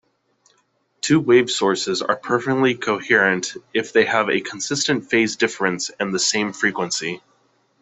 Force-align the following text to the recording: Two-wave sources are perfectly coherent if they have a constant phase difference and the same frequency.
Two-wave 1.01 1.51
sources 1.51 2.01
are 2.01 2.15
perfectly 2.15 2.73
coherent 2.73 3.53
if 3.71 3.93
they 3.93 4.05
have 4.05 4.31
a 4.31 4.41
constant 4.41 5.07
phase 5.07 5.35
difference 5.35 5.91
and 5.99 6.11
the 6.11 6.17
same 6.17 6.53
frequency. 6.53 7.21